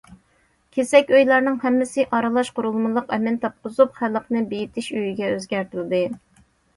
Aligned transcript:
كېسەك 0.75 1.11
ئۆيلەرنىڭ 1.17 1.57
ھەممىسى 1.65 2.05
ئارىلاش 2.17 2.49
قۇرۇلمىلىق 2.59 3.13
ئەمىن 3.17 3.37
تاپقۇزۇپ 3.43 3.93
خەلقنى 3.99 4.41
بېيىتىش 4.55 4.89
ئۆيىگە 4.95 5.29
ئۆزگەرتىلدى. 5.35 6.01